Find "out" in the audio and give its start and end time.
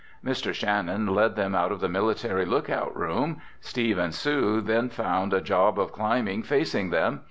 1.53-1.71